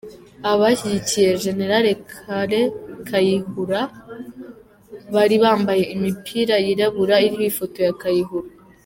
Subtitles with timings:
[0.51, 1.61] Abashyigikiye Gen
[2.11, 2.61] Kale
[3.07, 3.81] Kayihura
[5.13, 8.49] bari bambaye imipira yirabura iriho ifoto ya Kayihura.